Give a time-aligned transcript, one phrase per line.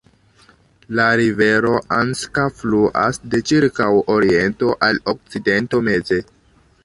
[0.99, 6.21] La rivero Anska fluas de ĉirkaŭ oriento al okcidento meze.